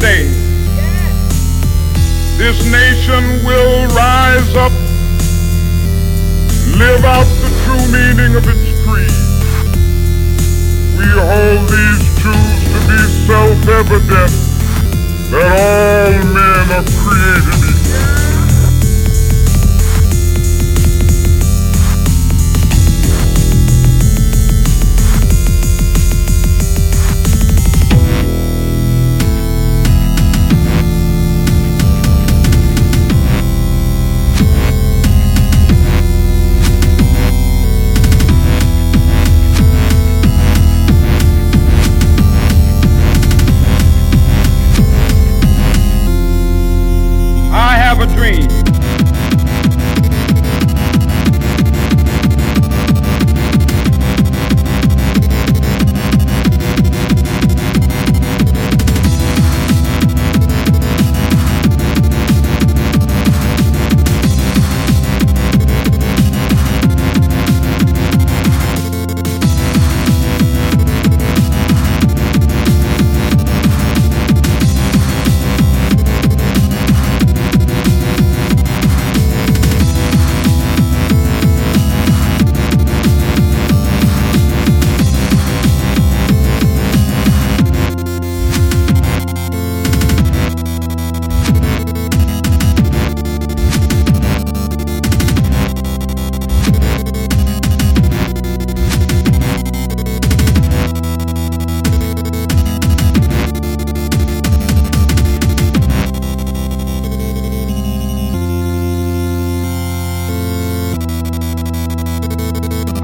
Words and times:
day. 0.00 0.24
This 2.40 2.58
nation 2.72 3.44
will 3.44 3.86
rise 3.94 4.54
up, 4.56 4.72
live 6.80 7.04
out 7.04 7.28
the 7.44 7.50
true 7.64 7.84
meaning 7.92 8.34
of 8.34 8.44
its 8.48 8.72
creed. 8.82 9.12
We 10.96 11.06
hold 11.20 11.68
these 11.68 12.04
truths 12.20 12.64
to 12.72 12.80
be 12.88 13.00
self-evident 13.28 14.32
that 15.30 15.46
all 15.60 16.12
men 16.34 16.49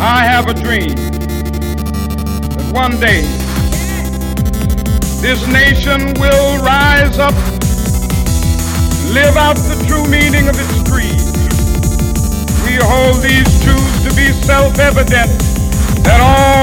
I 0.09 0.23
have 0.23 0.47
a 0.47 0.55
dream 0.55 0.95
that 2.55 2.71
one 2.73 2.93
day 3.01 3.23
this 5.19 5.45
nation 5.49 6.15
will 6.23 6.63
rise 6.63 7.19
up, 7.19 7.35
live 9.11 9.37
out 9.37 9.59
the 9.67 9.75
true 9.89 10.07
meaning 10.07 10.47
of 10.47 10.55
its 10.55 10.79
creed. 10.87 11.19
We 12.63 12.79
hold 12.79 13.19
these 13.19 13.51
truths 13.67 13.99
to 14.07 14.15
be 14.15 14.31
self-evident 14.47 15.27
that 16.07 16.21
all 16.23 16.56